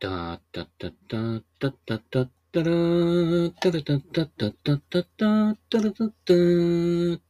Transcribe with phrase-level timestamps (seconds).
[0.00, 7.20] たったったったったったったったらー、たらたったったったったったったらたったー、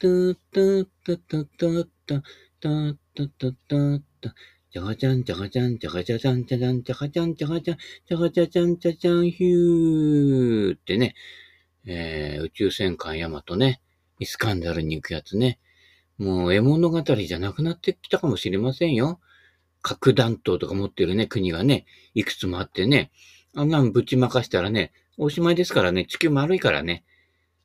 [0.00, 2.22] たったったったったったっ
[2.60, 4.34] たったったったった
[4.72, 7.76] じゃがじゃんじゃがじゃんじゃがじゃじゃんじゃじゃんじゃがじゃんじゃがじゃん
[8.08, 11.14] じゃがじゃじゃんじゃじゃんヒューってね、
[11.84, 13.80] えー、宇宙戦艦ヤマトね、
[14.18, 15.60] イスカンダルに行くやつね、
[16.18, 19.20] もう絵物語じゃなくなってきたかもしれませんよ。
[19.82, 23.10] 核弾頭とか持ってるね、国がね、いくつもあってね、
[23.54, 27.04] あんなんぶちまかしたらね、おしまいですからね、地球丸いからね。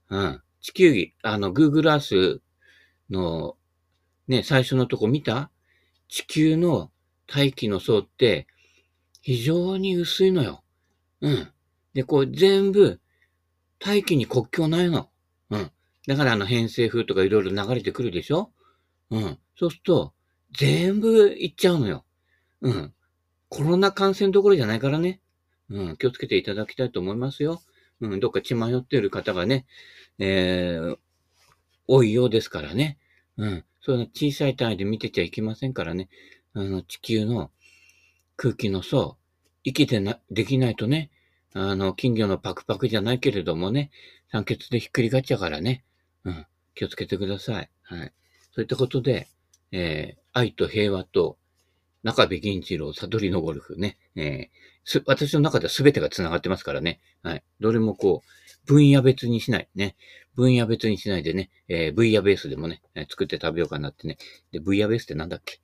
[0.10, 0.42] うん。
[0.62, 2.40] 地球儀、あの、Google Earth
[3.10, 3.56] の、
[4.28, 5.50] ね、最初のとこ見た？
[6.10, 6.92] 地球の
[7.28, 8.48] 大気の層って、
[9.22, 10.64] 非常に薄いのよ。
[11.22, 11.48] うん。
[11.94, 13.00] で、こう、全部、
[13.80, 15.10] 大気に国境ないの。
[15.50, 15.72] うん。
[16.08, 18.52] だからあの偏西風とかいろいろ流れてくるでしょ？
[19.12, 19.38] うん。
[19.58, 20.14] そうすると、
[20.58, 22.06] 全部行っちゃうのよ。
[22.62, 22.94] うん。
[23.50, 25.22] コロナ感染どころじゃないからね。
[25.70, 25.98] うん。
[25.98, 27.62] 気をつけていただきたいと思いますよ。
[28.02, 28.20] うん。
[28.20, 29.66] どっか血迷ってる方がね、
[30.20, 30.98] えー、
[31.88, 32.98] 多いようですからね。
[33.38, 33.64] うん。
[33.82, 36.10] そういう小さい単位で見てちゃいけませんからね。
[36.54, 37.52] あの、地球の
[38.36, 39.18] 空気の層、
[39.64, 41.12] 生きてな、できないとね、
[41.54, 43.92] あの、金魚のパクパクじゃないけれどもね、
[44.32, 45.84] 酸欠でひっくり返っちゃうからね。
[46.24, 46.46] うん。
[46.76, 47.70] 気をつけてください。
[47.84, 48.14] はい。
[48.52, 49.28] そういったことで、
[49.72, 51.38] えー、愛と平和と
[52.08, 53.98] 中部銀次郎、悟りのゴルフね。
[54.16, 57.02] えー、私の中では全てが繋がってますからね。
[57.22, 57.44] はい。
[57.60, 59.68] どれもこう、分野別にしない。
[59.76, 59.98] ね。
[60.34, 64.18] 分野別にしないでね、えー、分野ベースでもねえ、作って食べようかなってね。
[64.52, 65.60] で、分野ベースってなんだっけ？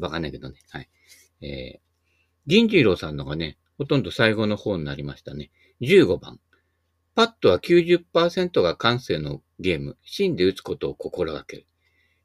[0.00, 0.60] わかんないけどね。
[0.70, 0.88] はい。
[1.40, 1.80] えー、
[2.46, 5.50] 銀次郎さんのがね、ほとんど最後の方になりましたね。
[5.80, 6.38] 15番。
[7.14, 9.96] パットは90%が感性のゲーム。
[10.04, 11.66] 芯で打つことを心がける。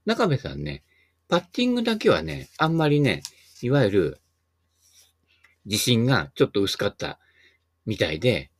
[0.06, 0.84] 中部さんね、
[1.30, 3.24] パッティングだけはね、あんまりね、
[3.64, 4.22] いわゆる、
[5.66, 7.20] 自信がちょっと薄かった
[7.86, 8.52] みたいで、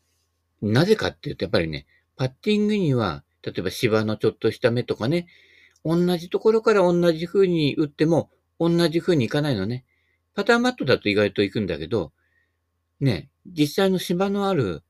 [0.62, 5.28] なぜかっていうと、やっぱりね、パッティングには、例えば芝のちょっとした目とかね、
[5.84, 8.30] 同じところから同じ風に打っても、
[8.60, 9.84] 同じ風にいかないのね。
[10.36, 12.14] パターンマットだと意外と行くんだけど、
[13.02, 14.84] ね、実際の芝のある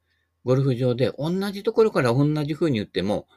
[0.45, 3.27] ゴルフ場で同じところから同じ風に打っても、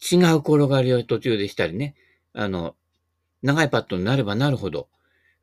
[0.00, 1.94] 違う転がりを途中でしたりね、
[2.32, 2.74] あの、
[3.42, 4.88] 長いパットになればなるほど、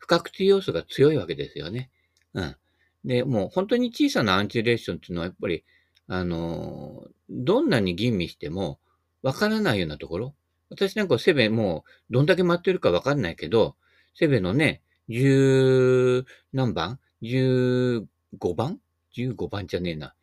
[0.03, 1.89] 不確定要素が強いわけですよね。
[2.33, 2.55] うん。
[3.05, 5.63] で、もう本当に小さなアンチレーションっていうのはやっぱり、
[6.07, 8.79] あの、どんなに吟味しても
[9.21, 10.35] わからないようなところ。
[10.69, 13.77] 私なんかセベもうどんだけ待ってるかわかんないけど、
[14.13, 18.05] セベのね、十何番 ?15
[18.57, 18.81] 番
[19.15, 20.15] ?15 番じゃねえな。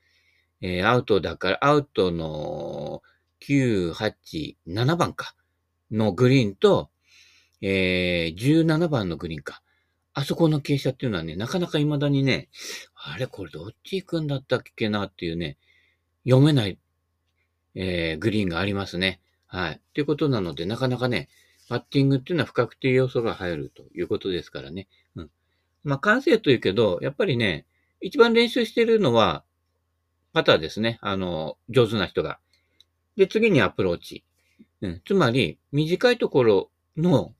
[0.60, 3.00] えー、アウトだから、アウトの
[3.48, 5.34] 9、8、7番か。
[5.91, 6.91] のグリーンと、
[7.62, 9.62] えー、17番のグリーンか。
[10.12, 12.48] あそこの傾斜っていうのはね、なかなか未だにね、
[12.94, 15.56] あれこれどっち行くんだったっけなっていうね、
[16.25, 16.78] 読めない、
[17.75, 19.21] えー、グリーンがありますね。
[19.47, 19.81] はい。
[19.94, 21.28] ということなので、なかなかね、
[21.69, 24.88] パッティングっていうのは不確定要素が入るということですからね。
[25.15, 25.31] うん。
[25.84, 27.66] まあ、完成というけど、やっぱりね、
[28.00, 29.44] 一番練習してるのは、
[30.32, 30.98] パターですね。
[31.03, 32.38] あの、上手な人が。
[33.16, 34.25] で、次にアプローチ。
[34.81, 35.03] うん。
[35.04, 37.34] つまり、短いところの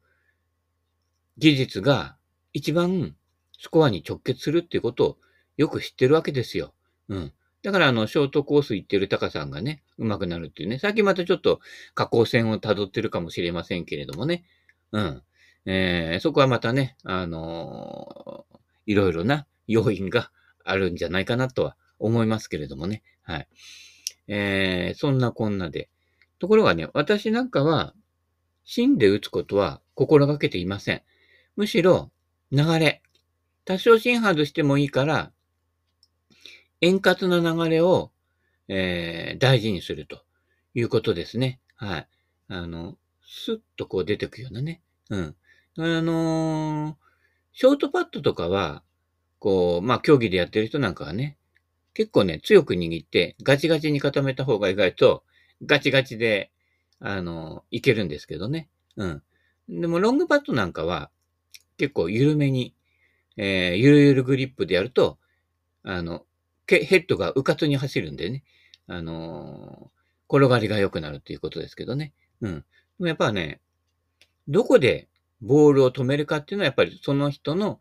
[1.39, 2.17] 技術が
[2.53, 3.15] 一番
[3.59, 5.17] スコアに直結するっていうことを
[5.57, 6.73] よく知ってるわけですよ。
[7.09, 7.33] うん。
[7.63, 10.79] だから、あの、ショートコース行ってるタカさんがね、上手くなるっていうね。
[10.79, 11.61] 最近またちょっと
[11.95, 14.45] 下降線を辿ってるかもしれませんけれどもね。
[14.93, 15.23] うん。
[15.67, 20.31] えー、そこはまたね、あのー、いろいろな要因が
[20.65, 23.03] あるんじゃないかなとは思いますけれどもね。
[23.23, 23.49] はい。
[24.29, 25.91] えー、そんなこんなで。
[26.39, 27.95] ところがね、私なんかは、
[28.65, 31.03] 芯で打つことは心がけていません。
[31.57, 32.11] むしろ、
[32.53, 33.03] 流れ。
[33.65, 35.33] 多少芯外してもいいから、
[36.81, 38.11] 円滑な流れを、
[38.69, 40.23] えー、大事にすると
[40.75, 41.61] いうことですね。
[41.77, 42.09] はい。
[42.49, 44.83] あの、スッとこう出てくようなね。
[45.11, 45.37] うん。
[45.77, 46.95] あのー、
[47.53, 48.83] ショートパットとかは、
[49.39, 51.37] こう、まあ、競技でやってる人なんかはね、
[51.95, 55.25] 結構ね、強く握って、ガチガチに固めた方が意外と、
[55.65, 56.51] ガチガチで、
[56.99, 58.69] あの、いけるんですけどね。
[58.97, 59.23] うん。
[59.69, 61.11] でも、ロングパットなんかは、
[61.81, 62.75] 結構緩めに、
[63.39, 65.19] えー、ゆるゆるグリップでやると、
[65.83, 66.27] あの、
[66.67, 68.45] ヘッドが迂闊に走るんでね、
[68.87, 72.13] あのー、転がりが良くなるっていうことですけどね。
[72.43, 72.55] うん。
[72.59, 72.65] で
[72.99, 73.63] もやっぱね、
[74.47, 75.09] どこで
[75.41, 77.81] ボールを止めるかっていうのはやっぱりその人の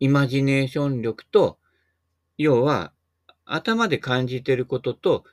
[0.00, 1.58] イマジネーション力と、
[2.36, 2.92] 要は
[3.46, 5.24] 頭で感じてることと、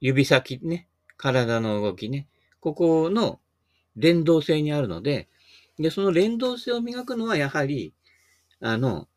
[0.00, 0.88] 指先ね、
[1.18, 2.28] 体の動きね、
[2.60, 3.40] ここの
[3.94, 5.28] 連動性にあるので、
[5.80, 7.94] で、その連動性を磨くのはやはり、
[8.60, 9.08] あの、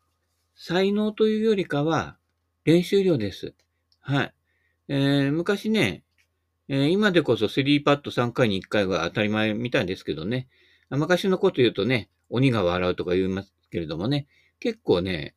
[0.56, 2.16] 才能というよりかは、
[2.64, 3.54] 練習量です。
[4.00, 4.34] はい。
[4.88, 6.04] えー、昔ね、
[6.68, 10.48] えー、今でこそ3パッド3回に1回が当たり前みたいですけどね、
[10.88, 14.26] 昔のこと言うとね、鬼が笑うとか言いますけれどもね、
[14.60, 15.34] 結構ね、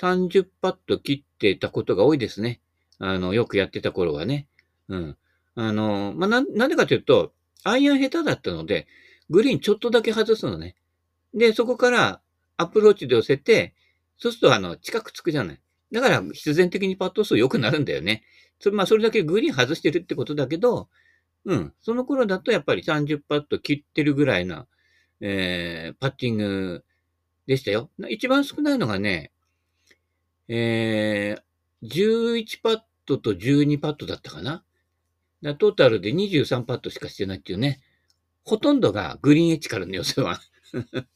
[0.00, 2.60] 30パッド切ってたことが多いですね。
[2.98, 4.46] あの、よくやってた頃はね。
[4.88, 5.16] うん。
[5.56, 7.32] あの、まあ、な、なんでかというと、
[7.64, 8.86] アイアン下手だったので、
[9.30, 10.74] グリーンちょっとだけ外すのね。
[11.32, 12.20] で、そこから
[12.56, 13.74] アプローチで寄せて、
[14.18, 15.60] そうするとあの、近くつくじゃない。
[15.92, 18.24] だから必然的にパット数良くなるんだよね。
[18.58, 20.88] それ、まあそれだけグリーン外してるってことだけど、
[21.44, 21.72] うん。
[21.80, 24.66] その頃だとやっぱり30パット切ってるぐらいな、
[25.20, 26.84] えー、パッティング
[27.46, 27.90] でしたよ。
[28.08, 29.32] 一番少ないのがね、
[30.48, 34.64] えー、11パットと12パットだったかな。
[35.56, 37.80] トータルで23パットしかしてないっていうね。
[38.50, 40.40] ほとんどがグリーンエッジからの寄せは。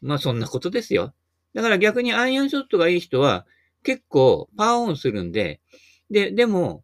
[0.00, 1.14] まあそんなことですよ。
[1.52, 3.46] だから逆にアイアンショットがいい人は
[3.82, 5.60] 結構パワーオンするんで、
[6.10, 6.82] で、でも、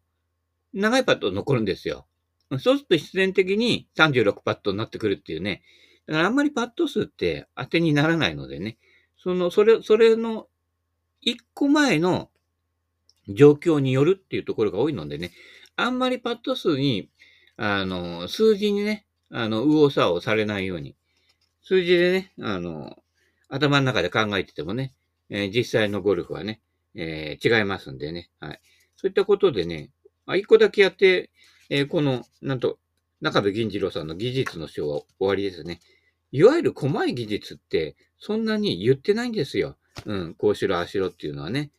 [0.73, 2.05] 長いパット残るんですよ。
[2.51, 5.63] そうすると必然的に36パットになってくるっていうね。
[6.05, 8.77] だからあんまりパット数って当てにならないのでね。
[9.17, 10.47] その、それ、それの
[11.21, 12.29] 一個前の
[13.27, 15.31] 状況によるっていうところが多いのでね。
[15.75, 17.09] あんまりパット数に、
[17.57, 20.95] あの、数字にね、あの、右往左往されないように。
[21.61, 22.97] 数字でね、あの、
[23.47, 24.93] 頭の中で考えててもね、
[25.29, 26.61] えー、実際のゴルフはね、
[26.95, 28.29] えー、違いますんでね。
[28.39, 28.61] はい。
[28.95, 29.91] そういったことでね、
[30.25, 31.29] あ、一個だけやって、
[31.69, 32.79] えー、この、なんと、
[33.21, 35.79] 中部銀次郎さんの技術の章は終わりですね。
[36.31, 39.77] いわゆる細い技術って、そんなに言ってないんですよ。
[40.05, 41.71] うん、こうしろ、ああしろっていうのはね。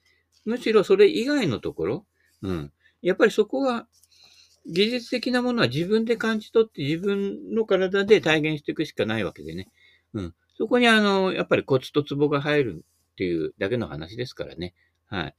[0.44, 2.06] むしろそれ以外のところ、
[2.43, 2.73] うん。
[3.03, 3.87] やっぱりそこは、
[4.66, 9.68] 技術的なものは自分で感じ取って自分の体で体現していくしかないわけでね。
[10.14, 10.34] うん。
[10.56, 14.74] そこにあの、やっぱりコツとツボが入るっていうだけの話ですからね。
[15.06, 15.34] はい。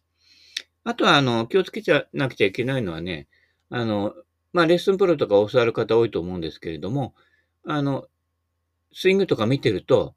[0.83, 3.27] あとはあの、気をつけちゃなくちゃいけないのはね、
[3.69, 4.15] あの、
[4.53, 7.13] まあ、レッスンプロとか教わる方多いと思うんですけれども、
[7.65, 8.07] あの、
[8.94, 10.15] スイングとか見てると、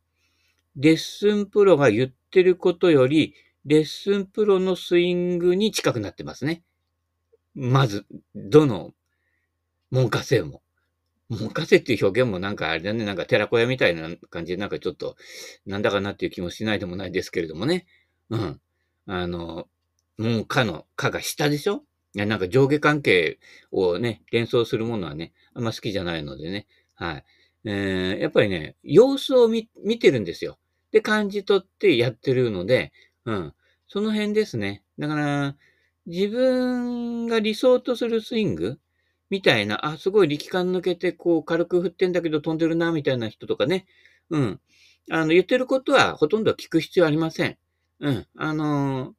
[0.77, 3.35] レッスンプロが言ってることより、
[3.65, 6.63] レッスンプロのスイングに近くなってますね。
[7.55, 8.93] まず、どの
[9.91, 10.63] 門下生も。
[11.29, 15.17] 門下生っていう表現もなんかあれだね、なんか寺子屋みたいな感じでなんかちょっと
[15.67, 17.87] なんだかなっていう気もしないでもないですけれどもね。
[18.31, 18.61] うん。
[19.07, 19.69] あの、
[20.19, 21.85] 門下の下が下でしょ？
[22.15, 23.39] いや、なんか上下関係
[23.73, 26.67] をね、連想するものはね、あんま好きじゃないのでね。
[26.95, 27.25] はい。
[27.65, 30.59] えー、やっぱりね、様子を見、見てるんですよ。
[30.93, 32.93] で、感じ取ってやってるので、
[33.25, 33.55] うん。
[33.89, 34.85] その辺ですね。
[34.99, 35.57] だから、
[36.07, 38.79] 自分が理想とするスイング？
[39.31, 43.87] みたいな、あ、すごい力感抜けて、こう、軽く振ってんだけど飛んでるな、みたいな人とかね。
[44.31, 44.61] うん。
[45.11, 47.57] あの、言ってることはほとんど聞く必要ありません。
[48.01, 48.27] うん。
[48.37, 49.13] あのー、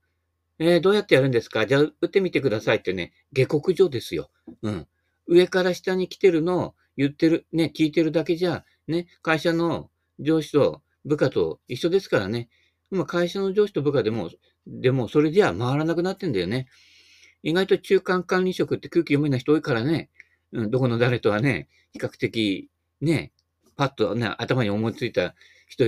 [0.59, 1.65] えー、どうやってやるんですか？
[1.65, 4.29] じゃあ、打ってみてくださいってね、下克上ですよ。
[4.61, 4.87] うん。
[5.27, 9.89] 上から下に来てるのを言ってる、ね、聞いてるだけじゃ、ね、会社の
[10.19, 12.47] 上司と部下と一緒ですからね。
[12.91, 14.29] 今、会社の上司と部下でも、
[14.67, 16.67] でも、それじゃ回らなくなってんだよね。
[17.44, 20.09] 意外と中間管理職って空気読めない人多いからね、
[20.51, 22.69] うん、どこの誰とはね、比較的、
[23.01, 23.31] ね、
[23.75, 25.35] パッとね、頭に思いついた
[25.67, 25.85] 人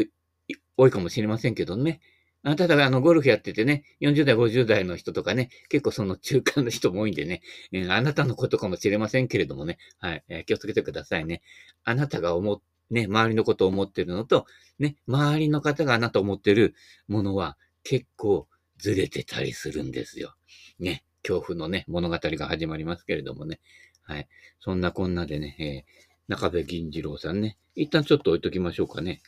[0.78, 2.00] 多いかもしれませんけどね。
[2.44, 11.42] あただ、あの、ゴルフやっててね、40代、50代の人とかね、結構その中間の人も多いんでね、えー、あなたのことかもしれませんけれどもね、はい、えー、気をつけてくださいね。
[11.84, 12.62] あなたが思っ、
[12.92, 14.46] ね、周りのことを思ってるのと、
[14.80, 16.76] ね、周りの方があなたを思ってる
[17.08, 18.48] ものは結構
[18.78, 20.36] ずれてたりするんですよ。
[20.80, 23.60] ね、恐怖のね、物語が始まりますけれどもね。
[24.04, 24.28] はい。
[24.60, 29.22] そんなこんなでね、えー、中部銀次郎さんね、一旦ちょっと置いときましょうかね。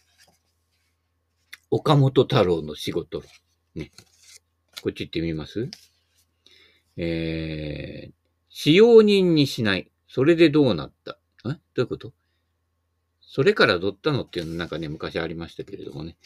[1.72, 3.24] 岡本太郎の仕事。
[3.76, 3.92] ね。
[4.82, 5.70] こっち行ってみます？
[6.98, 8.14] えー、
[8.50, 9.92] 使用人にしない。
[10.08, 11.20] それでどうなった？
[11.46, 11.50] え？
[11.50, 12.14] どういうこと？
[13.22, 16.18] それからどったのっていうのなんかね、昔ありましたけれどもね。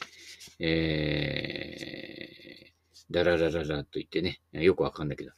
[0.60, 5.32] えー、だららららと言ってね、よくわかんないけど。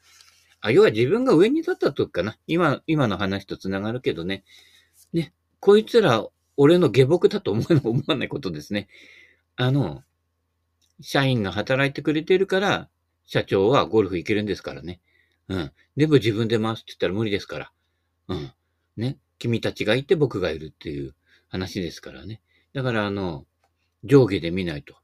[0.62, 2.38] あ、要は自分が上に立った時かな。
[2.48, 4.44] 今、今の話と繋がるけどね。
[5.14, 8.88] ね、こいつら、俺の下僕だと思思わないことですね。
[9.56, 10.04] あの、
[11.02, 12.90] 社員が働いてくれてるから、
[13.26, 15.02] 社長はゴルフ行けるんですからね。
[15.50, 15.72] うん。
[15.96, 17.72] でも自分で回すって言ったら無理ですから。
[18.30, 18.54] うん。
[18.98, 19.18] ね。
[19.38, 21.14] 君たちがいて僕がいるっていう
[21.50, 22.42] 話ですからね。
[22.74, 23.46] だからあの、
[24.04, 24.96] 上下で見ないと。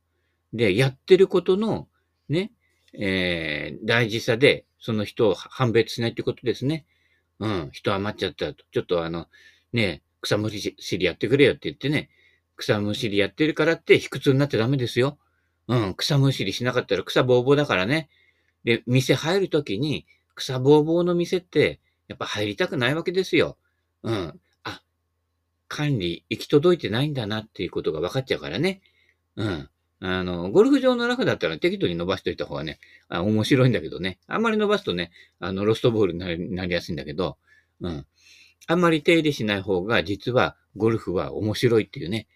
[0.53, 1.87] で、やってることの、
[2.31, 2.51] ね、
[2.93, 6.85] えー、大事さで、その人を判別しないってことですね。
[7.39, 7.69] うん。
[7.71, 8.65] 人余っちゃったと。
[8.71, 9.27] ちょっとあの、
[9.73, 12.09] ね、草むしりやってくれよって言ってね、
[12.55, 15.17] 草むしりやってるからって卑屈になってダメですよ。
[15.67, 18.09] うん、草むしりしなかったら草ぼうぼうだからね。
[18.63, 23.57] で、店入るときに、草ぼうぼうの店って、やっぱ入りたくないわけですよ。
[24.03, 24.39] うん。
[24.63, 24.81] あ、
[25.67, 28.81] 管理行き届いてないんだなっていうことが分かっちゃうからね。
[29.35, 29.69] うん。
[30.03, 34.17] あの、ゴルフ場のラフだったら適度に伸ばしといた方がね、あ面白いんだけどね。
[34.27, 37.37] あんまり伸ばすとね、あの、ロストボールになりやすいんだけど、
[37.81, 38.05] うん。
[38.67, 42.27] あんまり手入れしない方が、実はゴルフは面白いっていうね。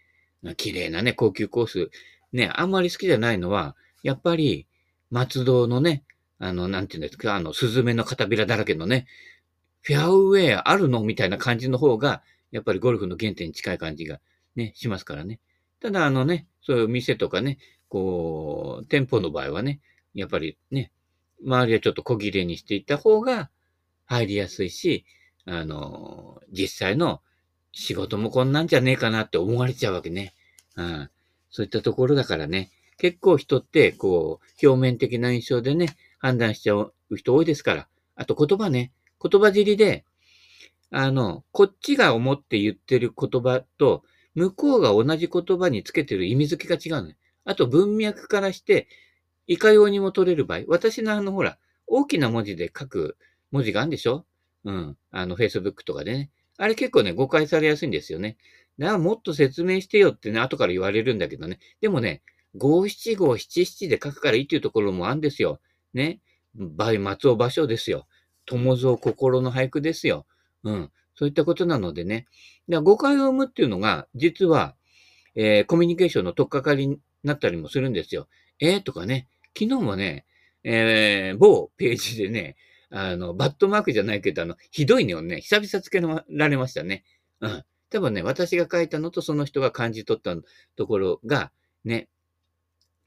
[0.57, 1.89] 綺麗なね、高級コース。
[2.33, 4.67] ね、あんまり好きじゃないのは、やっぱり、
[5.09, 6.03] 松戸のね、
[6.37, 9.07] あの、なんていうんですか、あの、スズメの片びらだらけのね、
[9.81, 11.01] フェアウェアあるの？
[11.03, 14.19] みたいな感じの方が、やっぱりゴルフの原点に近い感じが
[14.55, 15.39] ね、しますからね。
[15.81, 17.57] ただ、あのね、そういう店とかね、
[17.89, 19.79] こう、店舗の場合はね、
[20.13, 20.91] やっぱりね、
[21.43, 23.49] 周りはちょっと小切れにしていった方が
[24.05, 25.05] 入りやすいし、
[25.45, 27.21] あの、実際の
[27.71, 30.33] 仕事もこんなんじゃねえかなって思われちゃうわけね。
[30.75, 31.09] うん。
[31.49, 37.87] そういったところだからね、結構人って、こう、表面的な印象でね、判断しちゃう人多いですから。
[38.15, 38.91] あと言葉ね、
[39.21, 40.05] 言葉尻で、
[40.91, 44.03] あの、こっちが思って言ってる言葉と、
[44.35, 47.17] 向こうが同じ言葉につけてる意味付けが違うのね。
[47.45, 48.87] あと文脈からして、
[49.47, 50.63] いかようにも取れる場合。
[50.67, 53.17] 私のあの、ほら、大きな文字で書く
[53.51, 54.25] 文字があるんでしょ？
[54.63, 54.97] うん。
[55.11, 56.31] あの、Facebook とかでね。
[56.57, 58.37] あれ結構ね、誤解されやすいんですよね。
[58.79, 61.59] だからもっと説明してよってね、後から言われるんだけどね。
[61.79, 62.23] でもね、
[62.55, 65.59] 五七五七七で書くからいいっていうところもあるんですよ。
[65.93, 66.19] ね。
[66.55, 68.07] 倍松尾芭蕉ですよ。
[68.45, 70.25] 友蔵心の俳句ですよ。
[70.63, 70.91] うん。
[71.15, 72.27] そういったことなのでね。
[72.69, 74.75] だ誤解を生むっていうのが、実は、
[75.35, 78.27] えー、コミュニケーションの取っかかりになったりもするんですよ。
[78.59, 79.27] えー、とかね。
[79.57, 80.25] 昨日もね、
[80.63, 82.57] えー、某ページでね、
[82.89, 87.03] あの、バットマークじゃないけど、あの、ひどいねをね、久々つけられましたね。
[87.41, 87.63] うん。
[87.89, 90.35] 多分ね、私が書いたのとその人が感じ取った
[90.75, 91.51] ところが、
[91.83, 92.09] ね、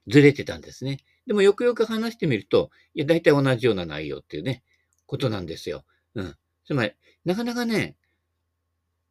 [0.06, 0.98] ずれてたんですね。
[1.26, 4.62] でもよくよく話してみると、いや、大体同じような内容っていうね、
[5.06, 5.84] ことなんですよ。
[6.14, 6.36] うん。
[6.68, 6.92] つまり、
[7.24, 7.96] なかなかね、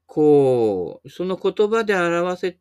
[0.06, 2.58] こう、その言葉で表せ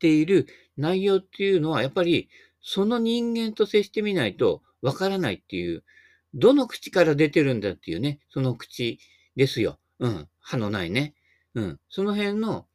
[0.00, 2.28] ている内容っていうのは、やっぱり、
[2.60, 5.84] その人間と接してみないとわからないっていう、
[6.34, 8.98] どの口から出てるんだっていうね、その口
[9.36, 9.78] ですよ。
[10.00, 10.28] うん。
[10.40, 11.14] 歯のないね。
[11.54, 11.80] うん。
[11.88, 12.66] その辺の、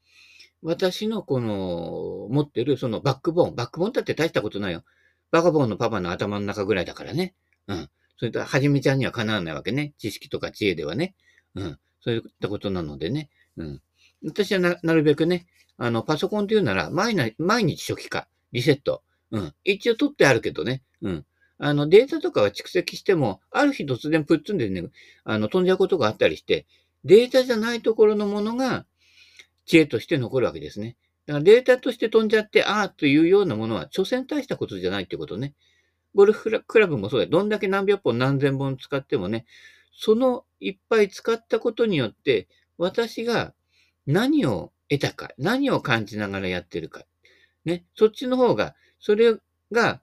[0.61, 3.55] 私のこの、持ってるそのバックボーン。
[3.55, 4.85] バックボーンだって大したことないよ。
[5.31, 7.35] バカボーンのパパの頭の中ぐらいだからね。
[7.67, 7.89] うん。
[8.17, 9.93] それと、はじめちゃんにはかなわないわけね。
[9.97, 11.13] 知識とか知恵ではね。
[11.57, 11.79] うん。
[12.01, 13.29] そういったことなのでね。
[13.57, 13.81] うん。
[14.23, 15.47] 私はな、なるべくね、
[15.77, 19.03] あの、パソコンというなら、毎日、毎日初期化、リセット。
[19.31, 19.53] うん。
[19.63, 20.81] 一応取ってあるけどね。
[21.01, 21.25] うん。
[21.59, 24.83] あの、データとかは蓄積しても、ある日突然プッツンでね、
[25.23, 26.65] あの、飛んじゃうことがあったりして、
[27.03, 28.85] データじゃないところのものが
[29.65, 30.97] 知恵として残るわけですね。
[31.25, 35.53] だからデータとして飛んじゃって、ああというようなものは、所詮大したことじゃないってことね。
[36.15, 39.45] ゴルフクラブもそうだどんだけ何百本何千本使ってもね、
[39.99, 43.53] そのいっぱい使ったことによって、私が
[44.05, 47.05] 何を得たか、何を感じながらやってるか。
[47.65, 47.83] ね。
[47.95, 49.35] そっちの方が、それ
[49.71, 50.01] が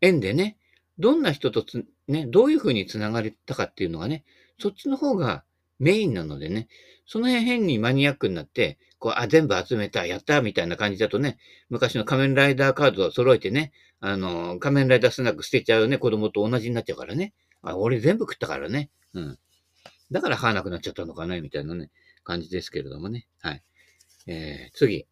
[0.00, 0.56] 縁でね、
[0.98, 4.24] どんな人とつ、ね、どういうふうに繋がれたかっていうのがね、
[4.60, 5.44] そっちの方が
[5.80, 6.68] メインなのでね、
[7.04, 11.36] その辺変にマニアックになって、こう、あ、全部集めた、やった、みたいな感じだとね、
[11.68, 17.34] 昔の仮面ライダーカードを揃えてね、あの、仮面ライダースナック捨てちゃうね、子供と同じになっちゃうからね。
[17.64, 18.90] あ、俺全部食ったからね。
[19.14, 19.38] うん。
[20.10, 21.90] だから歯なくなっちゃったのかな、みたいなね、
[22.22, 23.26] 感じですけれどもね。
[23.40, 23.62] はい。
[24.26, 25.06] えー、次。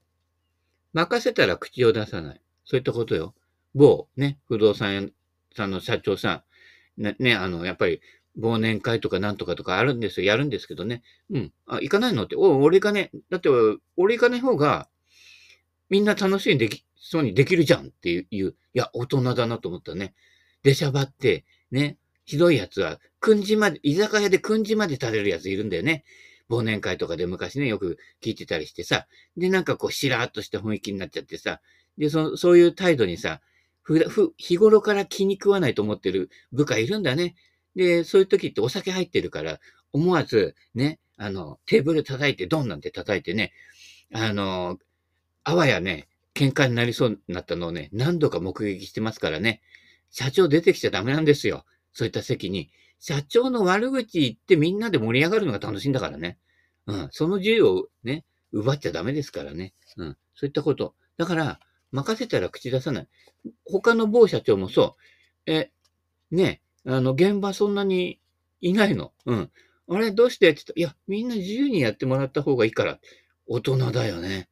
[0.93, 2.41] 任せたら口を出さない。
[2.65, 3.35] そういったことよ。
[3.75, 5.09] 某、ね、不動産屋
[5.57, 6.45] さんの社長さ
[6.99, 8.01] ん、ね、ね、あの、やっぱり、
[8.39, 10.27] 忘年会とかなんとかとかあるんですよ。
[10.27, 11.03] やるんですけどね。
[11.31, 11.53] うん。
[11.67, 13.51] あ、行かないのって、お、俺行かねだって、
[13.97, 14.89] 俺行かない方が、
[15.91, 20.15] みんな楽しいにでき、そうにできるじゃんっていう、いや、大人だなと思ったね。
[20.63, 26.05] 出しゃばって、ね、ひどいやつは、くんじまで、居酒屋でくんじまで食べるやついるんだよね。
[26.51, 29.07] 忘年会とかで昔ね、よく聞いてたりしてさ。
[29.37, 31.61] で、なんかこう、しらーっとした雰囲気になっちゃってさ。
[31.99, 33.41] で、そそういう態度にさ、
[33.83, 37.35] ふ、ふ、日頃から気に食わないと思ってる部下いるんだね。
[37.75, 39.61] で、そういう時ってお酒入ってるから、
[39.93, 43.53] 思わず、ね、あの、テーブル叩いて、ドンなんて叩いてね、
[44.13, 44.79] あの、
[45.45, 49.61] あわやね、喧嘩になりそうになったのをね、何度か目撃してますからね、
[50.11, 51.65] 社長出てきちゃダメなんですよ。
[51.93, 52.71] そういった席に。
[52.99, 56.39] 社長の悪口言ってみんなで盛り上がるのが楽しいんだからね。
[56.87, 57.09] うん。
[57.11, 59.75] その自由をね、奪っちゃダメですからね。
[59.97, 60.17] うん。
[60.35, 60.95] そういったこと。
[61.17, 63.09] だから、任せたら口出さない。
[63.65, 64.97] 他の某社長もそ
[65.47, 65.51] う。
[65.51, 65.73] え、
[66.31, 68.21] ね、あの、現場そんなに
[68.61, 69.13] いないの。
[69.27, 69.51] うん。
[69.89, 73.01] あれ、どうしてって言った、いや、みんな自由にやってもらった方がいいから。
[73.47, 74.49] 大人だよね。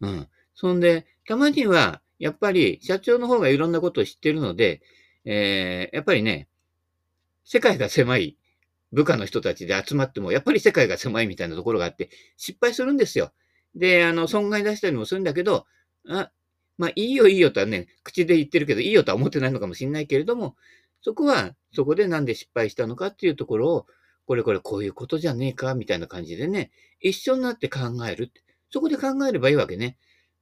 [0.00, 0.28] うん。
[0.54, 4.82] そんで、たまには、やっぱり社長の方がいろんなことを知ってるので、
[5.24, 6.48] えー、やっぱりね、
[7.44, 8.36] 世界が狭い
[8.92, 13.32] 部下の人たちで集まっても、やっぱり世界が狭いみたいなところがあって、失敗するんですよ。
[13.74, 15.66] で、あの、損害出したりもするんだけど、
[16.08, 16.30] あ、
[16.78, 20.56] まあ、いいよいいよとはね、口で言ってるけど、いいよとは思ってないのかもしれないけれども、
[21.00, 23.86] そこは、そこでなんで失敗したのかっていうところを、
[24.26, 26.70] これこれこういうことじゃねえか、みたいな感じでね、
[27.00, 28.30] 一緒になって考える。
[28.70, 29.96] そこで考えればいいわけね。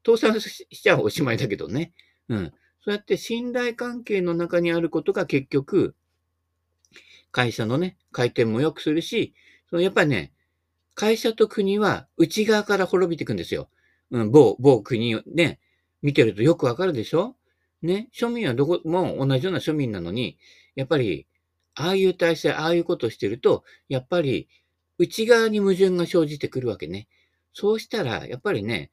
[0.04, 1.92] 倒産しちゃおしまいだけどね。
[2.28, 2.52] うん。
[2.83, 5.95] そうやって信頼関係の中にあることが結局、
[7.33, 9.35] 会社のね、回転も良くするし、
[9.69, 10.33] そのやっぱりね、
[10.95, 13.69] 会社と国は内側から滅びていくんですよ。
[14.11, 15.61] うん、某、某国をね、
[16.03, 17.37] 見てるとよくわかるでしょ？
[17.83, 20.39] ね、庶民はどこも同じような庶民なのに、
[20.75, 21.27] やっぱり、
[21.75, 24.49] ああいう体制、ああいうことをしてると、やっぱり、
[24.99, 27.09] 内側に矛盾が生じてくるわけね。
[27.55, 28.91] そうしたら、やっぱりね、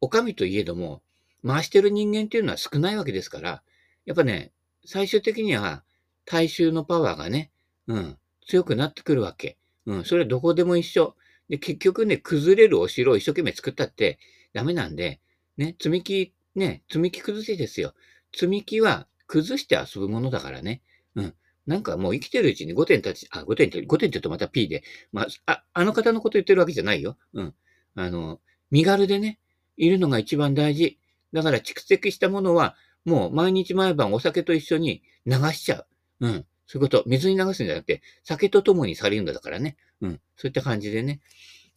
[0.00, 1.02] お上といえども、
[1.46, 3.62] 回してる人間っていうのは少ないわけですから、
[4.06, 4.50] やっぱね、
[4.84, 5.84] 最終的には
[6.30, 7.50] 大衆のパワーがね、
[7.88, 9.58] うん、強くなってくるわけ。
[9.86, 11.16] うん、それはどこでも一緒。
[11.48, 14.20] で、結局ね、崩れるお城を一生懸命作ったって
[14.52, 15.20] ダメなんで、
[15.56, 17.94] ね、積み木、ね、積み木崩しですよ。
[18.32, 20.82] 積み木は崩して遊ぶものだからね。
[21.16, 21.34] うん。
[21.66, 27.16] なんかもう生きてるうちに5点立ち、あ、5点って、5点って言うとまた P で、まあ、あ、あの方のこと言ってるわけじゃないよ。
[27.32, 27.54] うん。
[27.96, 28.38] あの、
[28.70, 29.40] 身軽でね、
[29.76, 31.00] いるのが一番大事。
[31.32, 35.86] だから蓄積したものは、もう毎日毎晩お酒と一緒に流しちゃう。
[36.20, 36.46] うん。
[36.66, 37.02] そういうこと。
[37.06, 39.76] 水に流すんじゃなくて、酒と共にされるんだからね。
[40.00, 40.20] うん。
[40.36, 41.20] そういった感じでね。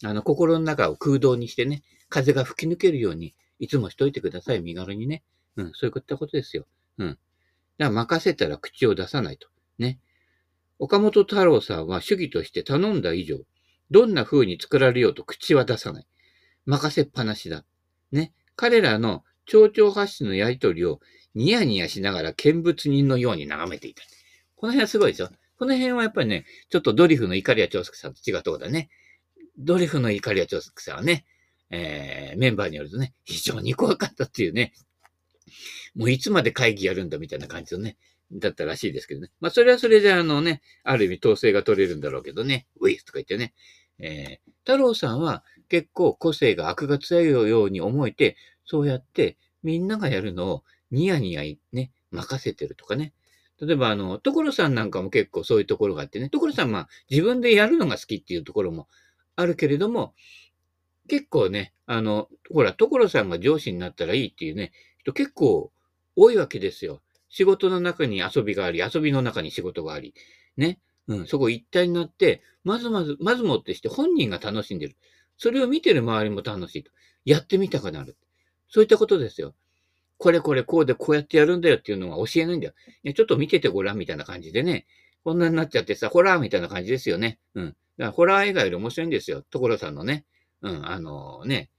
[0.03, 4.61] あの、心の中を空洞にしてね、風が吹き抜けるように、いつもしといてください。
[4.61, 5.23] 身軽にね。
[5.55, 5.71] うん。
[5.73, 6.67] そういったことですよ。
[6.97, 7.07] うん。
[7.07, 7.19] だか
[7.77, 9.47] ら任せたら口を出さないと。
[9.79, 9.99] ね。
[10.79, 13.39] 岡本太郎さんは主義として頼んだ以上、
[13.89, 16.07] どんな風に作られようと口は出さない。
[16.65, 17.65] 任せっぱなしだ。
[18.11, 18.33] ね。
[18.55, 20.99] 彼らの蝶々発信のやりとりを
[21.35, 24.03] ニヤニヤしながら見物人のように眺めていた。
[24.63, 25.29] この辺はすごいですよ。
[25.59, 28.89] この辺はやっぱりね、ちょっとドリフのイカリア長介さんと違うところだね。
[29.57, 31.25] ドリフのイカリア長介さんはね、
[31.69, 34.71] えー、メンバーによるとね、非常に怖かったっていうね、
[35.95, 37.97] もういつまで会議やるんだみたいな感じのね、
[38.31, 39.31] だったらしいですけどね。
[39.41, 43.53] まあ、それはそれであのね、ある意味統制が取れるんだろうけどね、ウィスとか言ってね。
[43.99, 53.11] えー、太郎さんは結構個性が悪が強いように思えて、そうやってみんながやるのをニヤニヤね、任せてるとかね。
[53.65, 58.87] 例えば、あの、所さんなんかも結構そういうところがあってね、所さんは自分でやるのが好きっていうところも
[59.35, 60.13] あるけれども、
[61.07, 65.71] 結構ね、あの、ほら、所さんが上司になったらいいっていうね、人結構
[66.15, 67.01] 多いわけですよ。
[67.29, 70.13] 仕事の中に遊びがあり、遊びの中に仕事があり、
[70.57, 70.79] ね。
[71.07, 74.95] うん、そこ一体になって、まずまず、まずもってして本人が楽しんでる。
[75.37, 76.91] それを見てる周りも楽しいと。
[77.25, 78.15] やってみたくなる。
[78.69, 79.53] そういったことですよ。
[80.23, 82.73] これこれこうでこうやってやるんだよっていうのは教えないんだよ。
[83.03, 84.85] いやちょっと見ててごらんみたいな感じでね。
[85.25, 87.39] こんなになっちゃってさ、ホラーみたいな感じですよね。
[87.55, 87.65] うん。
[87.65, 89.43] だからホラー映画より面白いんですよ。
[89.49, 90.23] 所さんのね。
[90.61, 91.69] うん、あのー、ね。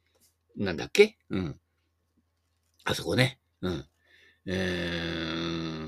[0.58, 1.16] なんだっけ？
[1.30, 1.58] うん。
[2.84, 3.38] あそこね。
[3.62, 3.84] うん。
[4.46, 4.90] え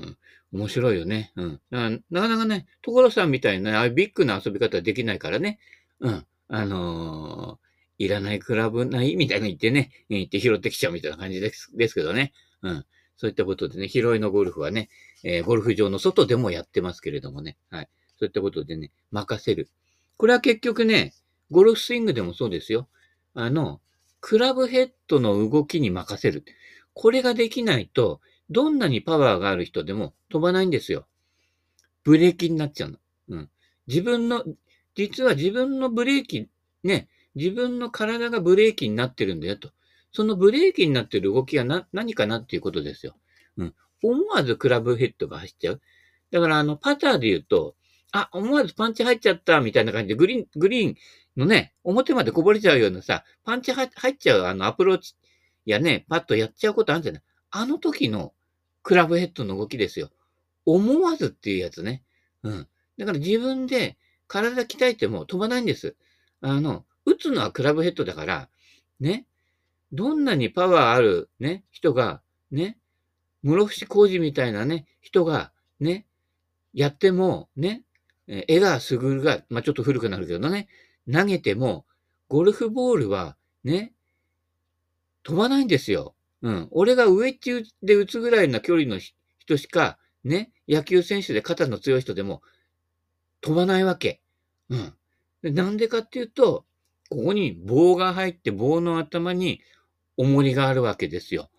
[0.03, 0.15] ー、
[0.51, 1.31] 面白いよね。
[1.35, 1.61] うん。
[1.69, 5.59] なかなかね、所さんみたいな、ああビッグな遊び方できないからね。
[5.99, 6.25] うん。
[6.47, 9.15] あのー、いらないクラブない？
[9.15, 12.33] みたいな言ってね、言って拾ってきちゃうみたいな感じですですけどね。
[12.61, 12.85] うん。
[13.17, 14.89] そういったことでね、広いのゴルフはね、
[15.23, 17.57] えー、ゴルフ場の外でもやってますけれどもね。
[17.69, 17.89] はい。
[18.19, 19.69] そういったことでね、任せる。
[20.17, 21.13] これは結局ね、
[21.51, 22.87] ゴルフスイングでもそうですよ。
[23.33, 23.81] あの、
[24.21, 26.43] クラブヘッドの動きに任せる。
[26.93, 31.07] これができないと、どんなにパワーがある人でも飛ばないんですよ。
[32.03, 32.97] ブレーキになっちゃうの。
[33.29, 33.49] うん。
[33.87, 34.43] 自分の、
[34.95, 36.49] 実は自分のブレーキ、
[36.83, 39.71] ね、自分の体がブレーキになってるんだよと。
[40.17, 43.15] そのブレーキになってる動きがな何かなっていうことですよ。
[43.55, 43.75] うん。
[44.01, 45.81] 思わずクラブヘッドが走っちゃう。
[46.31, 47.75] だから、あの、パターで言うと、
[48.11, 50.95] あ、思わずパンチ入っちゃったみたいな感じで、グリーン、グリーン
[51.37, 55.13] のね、表までこぼれちゃうようなさ、パンチ入っちゃうあのアプローチ
[55.67, 58.33] やね、パッとやっちゃうことあるんじゃないあの時の
[58.81, 60.09] クラブヘッドの動きですよ。
[60.65, 62.01] 思わずっていうやつね。
[62.41, 62.67] うん。
[62.97, 65.95] だから自分で体鍛えても飛ばないんです。
[66.41, 68.49] あの、打つのはクラブヘッドだから、
[68.99, 69.27] ね。
[69.91, 72.21] どんなにパワーあるね、人が、
[72.51, 72.77] ね、
[73.43, 76.05] 室伏工事みたいなね、人が、ね、
[76.73, 77.83] やっても、ね、
[78.27, 80.67] 江川卓が、まあ、ちょっと古くなるけどね、
[81.11, 81.85] 投げても、
[82.27, 83.93] ゴルフボールは、ね、
[85.23, 86.15] 飛ばないんですよ。
[86.41, 86.67] うん。
[86.71, 92.41] 俺がウェッジで打つぐらいの距離の人しか、ね、野球選手で肩の強い人でも
[93.41, 94.21] 飛ばないわけ。
[94.69, 94.93] うん。
[95.43, 96.65] なんでかっていうと、
[97.09, 99.61] ここに棒が入って棒の頭に
[100.17, 101.49] 重りがあるわけですよ。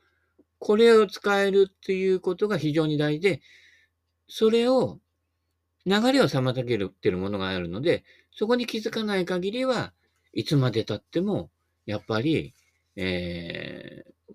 [0.58, 3.40] これを使えるっていうことが非常に大事で、
[4.28, 4.98] それを、
[5.86, 9.92] 流れを妨げるってるものがあるので、そこに気づかない限りは、
[10.32, 11.50] いつまで経っても、
[11.86, 12.54] やっぱり、
[12.96, 14.34] えー、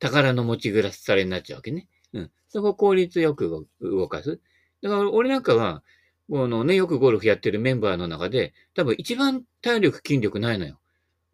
[0.00, 1.86] 宝の持ち暮らしされになっちゃうわけね。
[2.14, 2.30] うん。
[2.48, 4.40] そこ効率よく動かす。
[4.82, 5.82] だから俺なんかは、
[6.28, 10.80] このね、よくゴルフやってるメンバーの中で、多分一番体力、筋力ないのよ。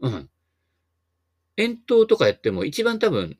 [0.01, 0.29] うん。
[1.57, 3.39] 遠投とかやっても一番多分、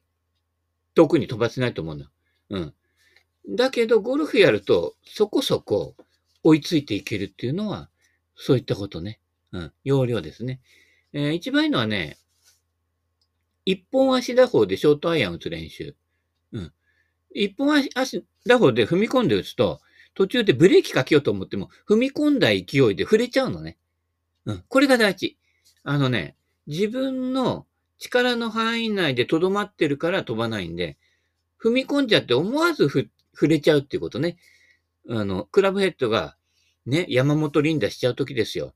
[0.95, 2.11] 遠くに飛ばせないと思うのよ。
[2.51, 2.75] うん。
[3.49, 5.95] だけど、ゴルフやると、そこそこ
[6.43, 7.91] 追いついていけるっていうのは、
[8.35, 9.21] そういったことね。
[9.53, 9.73] うん。
[9.85, 10.61] 要領ですね。
[11.13, 12.19] えー、一番いいのはね、
[13.65, 15.95] 一本足打法でショートアイアン打つ練習。
[16.53, 16.73] うん。
[17.35, 19.81] 一本足打法で踏み込んで打つと、
[20.15, 23.77] 途中でブレーキかけようと思っても、踏み込んだ勢いで触れちゃうのね。
[24.47, 24.65] うん。
[24.69, 25.37] これが大事。
[25.83, 27.67] あのね、自分の
[27.99, 30.97] 力の範囲内で留まってるから飛ばないんで、
[31.63, 33.09] 踏み込んじゃって思わず触
[33.49, 34.37] れちゃうっていうことね。
[35.09, 36.37] あの、クラブヘッドが
[36.85, 38.75] ね、山本リンダしちゃうときですよ。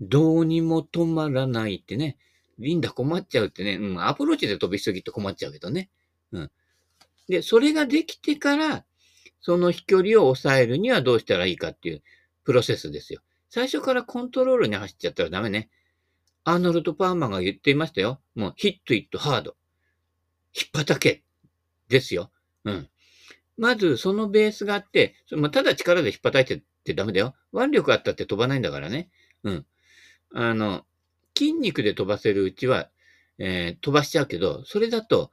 [0.00, 2.16] どうにも止まらないってね。
[2.58, 3.76] リンダ困っちゃうってね。
[3.76, 5.90] うん、アプローチで飛びすぎて困っちゃうけどね。
[6.32, 6.50] うん。
[7.28, 8.84] で、それができてから、
[9.40, 12.02] その飛距離を抑えるにはどうしたらいいかっていう
[12.44, 13.20] プロセスですよ。
[13.50, 15.70] 最初からコントロールに走っちゃったらダメね。
[16.44, 18.20] アーノルド・パーマンが言っていましたよ。
[18.34, 19.56] もう、ヒット・イット・ハード。
[20.54, 21.24] 引っ叩け。
[21.88, 22.30] ですよ。
[22.64, 22.88] うん。
[23.56, 27.34] まず、そのベースがあって、まあ、ただ力で引っ叩いてってダメだよ。
[27.52, 29.10] 腕力あったって飛ばないんだからね。
[29.42, 29.66] うん。
[30.34, 30.84] あの、
[31.36, 32.90] 筋肉で飛ばせるうちは、
[33.38, 35.30] えー、飛ばしちゃうけど、それだと、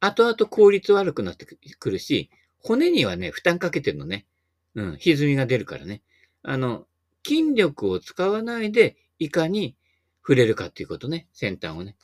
[0.00, 4.26] 後々効率悪くなってくるし、骨にはね、負担かけてるのね。
[4.74, 6.02] うん、歪みが出るからね。
[6.42, 6.86] あの、
[7.26, 9.76] 筋力を使わないで、いかに
[10.24, 11.96] 触れるかっていうことね、先端をね。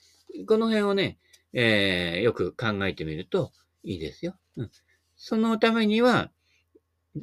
[0.46, 1.18] この辺をね、
[1.52, 3.50] えー、よく考えてみると
[3.82, 4.36] いいですよ。
[4.56, 4.70] うん。
[5.16, 6.30] そのためには、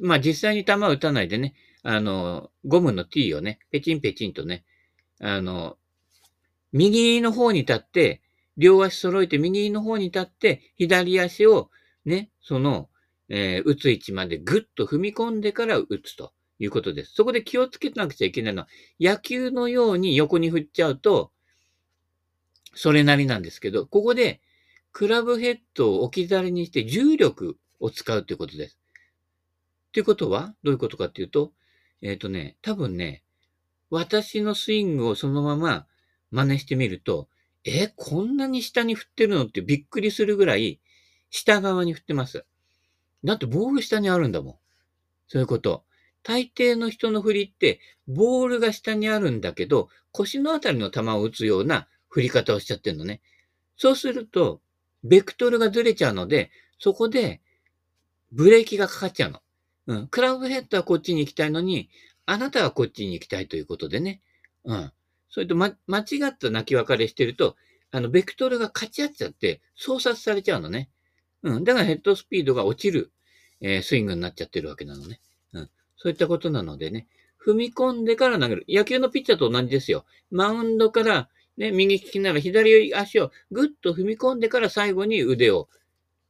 [0.00, 4.64] まあ実際に球を打たないでね、あの、ゴムの T をね、ペチンペチンとね、
[5.20, 5.78] あの、
[6.72, 8.20] 右の方に立って、
[8.56, 11.70] 両足揃えて右の方に立って、左足を
[12.04, 12.88] ね、その、
[13.28, 17.12] えー、打つ位置までぐっと踏み込んでから打つということです。
[17.14, 18.68] そこで気をつけなくちゃいけないのは、
[19.00, 21.32] 野球のように横に振っちゃうと、
[22.74, 24.40] それなりなんですけど、ここで
[24.92, 28.78] クラブヘッドを置き去りにして重力を使うということです。
[29.92, 31.52] ということは、どういうことかっていうと、
[32.02, 33.22] えっ、ー、とね、多分ね、
[33.90, 35.86] 私のスイングをそのまま
[36.30, 37.28] 真似してみると、
[37.64, 40.80] え、こんなに下に振ってるのってびっくりするぐらい、
[41.30, 42.44] 下側に振ってます。
[43.24, 44.54] だってボール下にあるんだもん。
[45.26, 45.84] そういうこと。
[46.22, 53.20] 大抵の人の振りって、ボールが下にあるんだけど、腰のあたりの球を打つような振り方をしちゃってるのね。
[53.76, 54.60] そうすると、
[55.04, 57.40] ベクトルがずれちゃうので、そこで、
[58.32, 59.42] ブレーキがかかっちゃうの。
[59.86, 60.08] うん。
[60.08, 61.88] クラブヘッドはこっちに行きたいのに、
[62.26, 64.20] あなたはこっちに行きたいということでね。
[64.64, 64.92] うん。
[65.30, 67.56] それと、ま、間違った泣き別れしてると、
[67.90, 70.90] あの、ベクトルが勝ち合っちゃって、操作されちゃうのね。
[71.42, 71.64] うん。
[71.64, 73.12] だからヘッドスピードが落ちる、
[73.60, 75.20] えー、スイングになっちゃってるわけなのね。
[75.98, 77.06] そういったことなのでね。
[77.44, 78.64] 踏み込んでから投げる。
[78.68, 80.06] 野球のピッチャーと同じですよ。
[80.30, 85.68] マウンドから、ね、右利きなら左足をぐっと踏み込んでから最後に腕を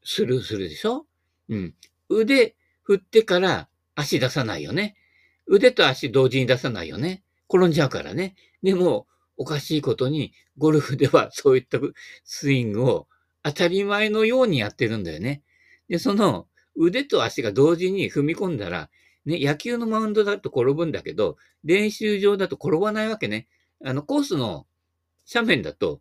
[0.02, 1.06] スルーするでしょ？
[1.48, 1.74] うん。
[2.08, 4.96] 腕振ってから足出さないよね。
[5.46, 7.22] 腕と足同時に出さないよね。
[7.52, 8.36] 転んじゃうからね。
[8.62, 11.78] でも、おかしいことに、ゴルフではそういった
[12.24, 13.06] スイングを
[13.42, 15.42] 当たり前のようにやってるんだよね。
[15.88, 18.90] で、その腕と足が同時に踏み込んだら、
[19.28, 23.46] ね、野球のマウンドだと転ぶんだけど、練習場だと転ばないわけね。
[23.84, 24.66] あの、コースの
[25.32, 26.00] 斜面だと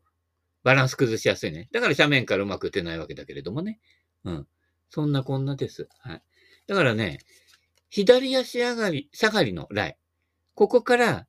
[0.63, 1.67] バランス崩しやすいね。
[1.73, 3.79] だから斜面からうまく打てないわけだけれどもね。
[4.23, 4.47] うん。
[4.89, 5.89] そんなこんなです。
[5.99, 6.21] はい。
[6.67, 7.19] だからね、
[7.89, 9.97] 左足上がり、下がりのライ。
[10.55, 11.27] ここから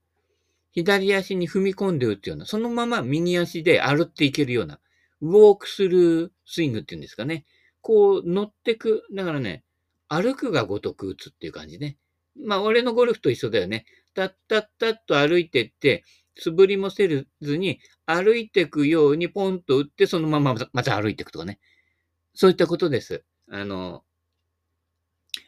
[0.71, 4.79] 左足に踏み込んで打つような、そのまま右足で歩っていけるような、
[5.21, 7.45] ウォークするスイングっていうんですかね。
[7.81, 9.03] こう乗ってく。
[9.13, 9.65] だからね、
[10.09, 11.99] 歩くがごとく打つっていう感じね。
[12.37, 13.85] まあ、俺のゴルフと一緒だよね。
[14.15, 16.05] たったったっと歩いてって、
[16.37, 17.09] 素振りもせ
[17.41, 21.59] ずに、歩いていくようにポンと打って、そのまままた歩いていくとかね。
[22.35, 23.25] そういったことです。
[23.51, 24.05] あの、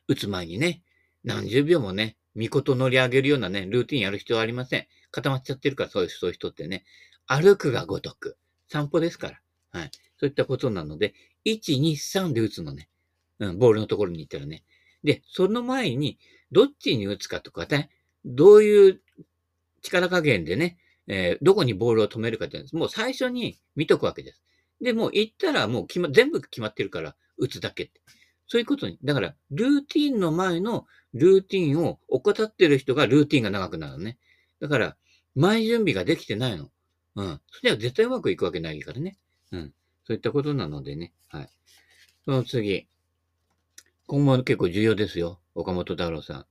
[0.08, 0.82] 打つ前にね、
[1.24, 4.86] 何十秒もね、見事乗り上げるようなね、ルーティンやる必要はありません。
[5.10, 6.84] 固まっちゃってるから、そういうそういう人ってね。
[7.26, 8.36] 歩くがごとく。
[8.68, 9.40] 散歩ですから。
[9.80, 9.90] はい。
[10.18, 11.14] そういったことなので、
[11.46, 12.89] 1、2、3で打つのね。
[13.40, 14.62] うん、ボールのところに行ったらね。
[15.02, 16.18] で、その前に、
[16.52, 17.90] どっちに打つかとかね、
[18.24, 19.00] どういう
[19.82, 24.42] 力加減でね、えー、どこにボールを止めるかっていうのもう最初に見とくわけです。
[24.80, 28.00] で、もう行ったらもう決ま、全部決まってるから、打つだけって。
[28.46, 28.98] そういうことに。
[29.02, 34.18] だから、ルーティンの前のルーティンを怠ってる人がルーティンが長くなるね。
[34.60, 34.96] だから、
[35.34, 36.70] 前準備ができてないの。
[37.16, 37.40] うん。
[37.50, 39.16] それは絶対うまくいくわけないからね。
[39.52, 39.74] うん。
[40.04, 41.12] そういったことなのでね。
[41.28, 41.48] はい。
[42.24, 42.88] その次。
[44.10, 45.38] 今後結構重要ですよ。
[45.54, 46.46] 岡本太郎さん。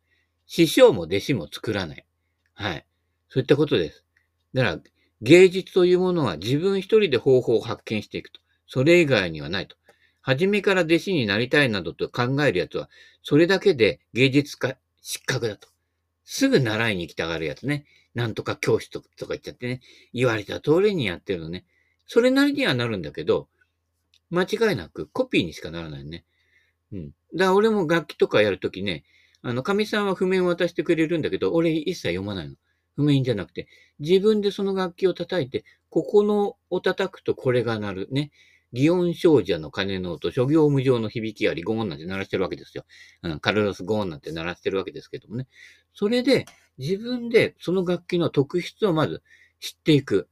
[0.48, 2.06] 師匠も弟子も作らない。
[2.54, 2.86] はい。
[3.28, 4.06] そういったことです。
[4.54, 4.80] だから、
[5.22, 8.40] 芸術というものは自分一人で方法を発見していくと。
[8.66, 9.76] それ以外にはないと。
[10.22, 12.90] 初めから弟子になりたいなどと考えるやつは、
[13.24, 15.68] それだけで芸術家失格だと。
[16.24, 17.84] すぐ習いに行きたがるやつね。
[18.16, 19.82] なんとか教室とか言っちゃってね。
[20.14, 21.66] 言われた通りにやってるのね。
[22.08, 23.50] それなりにはなるんだけど、
[24.30, 26.24] 間違いなくコピーにしかならないね。
[26.92, 27.06] うん。
[27.08, 27.16] だか
[27.52, 29.04] ら俺も楽器とかやるときね、
[29.42, 32.56] あの、神さんは譜面を渡してくれるんだけど、俺一切読まないの。
[32.96, 33.68] 譜面じゃなくて、
[34.00, 38.08] 自分でその楽器を叩いて、ここのを叩くとこれが鳴る。
[38.12, 38.32] ね。
[38.74, 42.86] 祇園少女の鐘の音、諸行無常の響きあり、ゴーンなんて鳴らしてるわけですよ。
[43.24, 45.48] うん、カルロスゴーンなんて鳴らしてるわけですけどもね。
[45.94, 46.46] それで、
[46.78, 49.24] 自分でその楽器の特質をまず
[49.60, 50.28] 知っていく。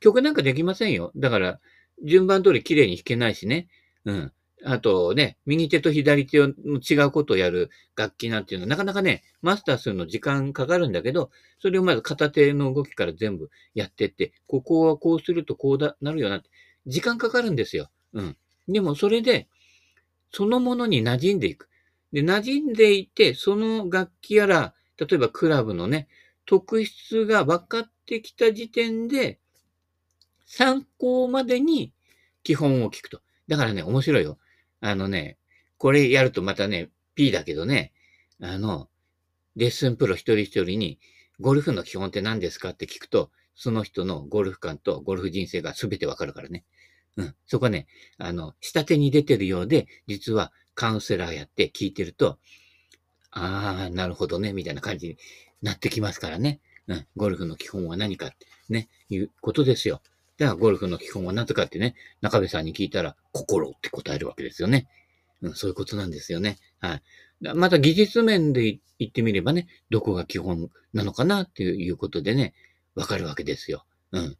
[0.00, 1.12] 曲なんかできませんよ。
[1.16, 1.60] だから、
[2.04, 3.68] 順番通り綺麗に弾けないしね。
[4.04, 4.32] うん。
[4.64, 16.50] あとね、右手と左手の違うことをやる楽器なんていうのはなかなかね、マスターするの時間かかるんだけど、それをまず片手の動きから全部やってって、ここはこうするとこうだなるよなって、
[16.86, 17.90] 時間かかるんですよ。
[18.14, 18.36] うん。
[18.68, 19.48] でもそれで、
[20.32, 21.68] そのものに馴染んでいく。
[22.12, 26.08] で、馴染んでいて、その楽器やら、例えばクラブのね、
[26.46, 29.38] 特質が分かってきた時点で、
[30.46, 31.92] 参考までに
[32.42, 33.20] 基本を聞くと。
[33.46, 34.38] だからね、面白いよ。
[34.80, 35.38] あのね、
[35.76, 37.92] これやるとまたね、P だけどね、
[38.40, 38.88] あの、
[39.56, 40.98] レッスンプロ一人一人に、
[41.40, 46.64] ゴルフの基本って何ですかって聞くと、その人のゴルフ感とゴルフ人生が全てわかるからね。
[47.16, 47.34] うん。
[47.46, 47.86] そこはね、
[48.18, 52.38] あの、下手に出てるようで、実はカウンセラーやって聞いてると、
[53.30, 55.16] ああ、なるほどね、みたいな感じに
[55.60, 56.60] なってきますからね。
[56.86, 57.06] うん。
[57.16, 60.00] ゴルフの基本は何かってね、いうことですよ。
[60.38, 64.88] じゃあ、ゴルフの基本は何とかってね、中部さんに聞いたら、心って答えるわけですよね。
[65.42, 66.58] うん、そういうことなんですよね。
[66.78, 67.02] はい。
[67.54, 72.54] また技術面で言ってみればね、どこが基本なのかなっていうことでね、
[72.94, 73.84] わかるわけですよ。
[74.12, 74.36] うん。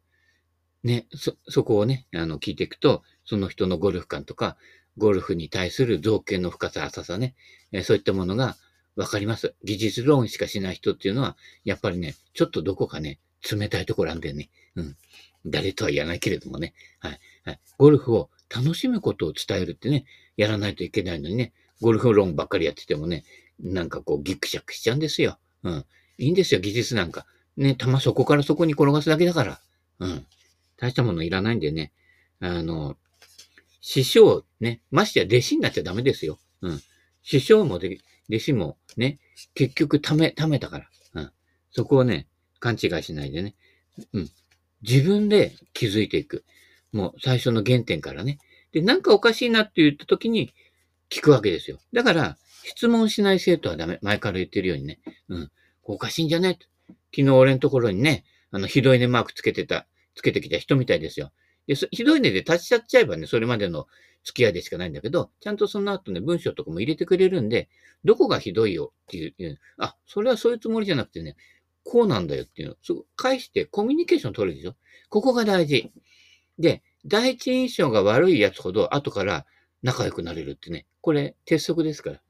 [0.83, 4.55] ね、そ、そこをね、あの、聞いていくと、その人のゴルフ感とか、
[4.97, 7.35] ゴルフに対する造形の深さ、浅さね、
[7.73, 8.55] えそういったものが
[8.95, 9.53] わかります。
[9.63, 11.35] 技術論しかしない人っていうのは、
[11.65, 14.49] やっぱりね、ちょっとどこかね、冷たいところあんだよね。
[14.75, 14.97] うん。
[15.45, 16.73] 誰とは言わないけれどもね。
[16.99, 17.19] はい。
[17.45, 17.59] はい。
[17.77, 20.05] ゴルフを楽しむことを伝えるってね、
[20.37, 23.23] やらないといけないのにね、ゴルフ論ばっかりやっててもね、
[23.59, 25.37] なんかこうギクシャクしちゃうんですよ。
[25.63, 25.85] うん。
[26.17, 27.25] いいんですよ、技術なんか。
[27.57, 29.61] ね、球そこからそこに転がすだけだから。
[29.99, 30.25] うん。
[30.77, 31.91] 大したものいらないんでね。
[32.39, 32.97] あの、
[33.81, 36.39] 師匠ね、ましてや弟子になっちゃダメですよ。
[36.61, 36.81] うん。
[37.21, 37.89] 師匠も、弟
[38.39, 39.19] 子もね、
[39.55, 40.89] 結局ため、ためたから。
[41.15, 41.31] うん。
[41.71, 42.27] そこをね、
[42.59, 43.55] 勘違いしないでね。
[44.13, 44.29] うん。
[44.81, 46.45] 自分で気づいていく。
[46.91, 48.39] もう最初の原点からね。
[48.71, 50.53] で、なんかおかしいなって言った時に
[51.09, 51.79] 聞くわけですよ。
[51.93, 53.99] だから、質問しない生徒はダメ。
[54.01, 54.99] 前から言ってるようにね。
[55.27, 55.51] うん。
[55.83, 56.59] おかしいんじゃね？
[57.15, 61.31] 昨日俺のところにね、あの、ひどいねマークつけてた、つけてきた人みたいですよ。
[61.65, 63.87] で、ひどいねで立ち去っちゃえばね、それまでの
[64.23, 67.69] 付き合いでしかないんだけど、ちゃんとその後ね、文章とかも入れてくれるんで、
[68.05, 71.35] どこがひどいよっていう、あ、それはそういうつもりじゃなくてね、
[71.89, 74.75] こうなんだよっていうのを、返してコミュニケーション取るでしょ
[75.09, 75.91] ここが大事。
[76.59, 79.47] で、第一印象が悪いやつほど後から
[79.81, 80.85] 仲良くなれるってね。
[81.01, 82.21] これ、鉄則ですから。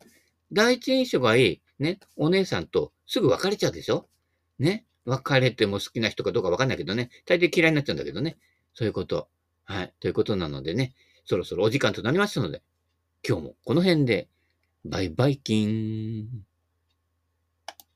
[0.53, 4.07] 第一印象がいい、ね、お姉さんとすぐ別れちゃうでしょ
[4.59, 4.85] ね。
[5.03, 7.09] 別れても好きな人かどうかわかんないけどね。
[7.25, 8.37] 大抵嫌いになっちゃうんだけどね。
[8.73, 9.27] そういうこと。
[9.65, 9.93] はい。
[9.99, 10.93] ということなのでね。
[11.25, 12.63] そろそろお時間となりましたので、
[13.27, 14.29] 今日もこの辺で、
[14.85, 16.48] バイバイキン。